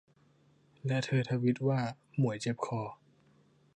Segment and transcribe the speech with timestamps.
[0.87, 1.79] และเธอทวีตว่า
[2.17, 2.81] หมวยเจ็บคอ